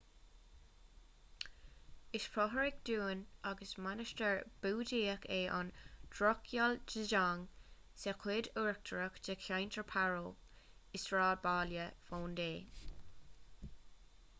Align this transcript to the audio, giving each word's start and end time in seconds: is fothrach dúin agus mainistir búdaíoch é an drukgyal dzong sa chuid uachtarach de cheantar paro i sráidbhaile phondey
is 2.19 2.23
fothrach 2.37 2.79
dúin 2.89 3.19
agus 3.49 3.73
mainistir 3.87 4.31
búdaíoch 4.63 5.27
é 5.35 5.43
an 5.59 5.69
drukgyal 6.17 6.79
dzong 6.93 7.45
sa 8.07 8.15
chuid 8.25 8.49
uachtarach 8.65 9.23
de 9.29 9.37
cheantar 9.47 9.87
paro 9.95 10.25
i 10.99 11.03
sráidbhaile 11.07 11.89
phondey 12.11 12.59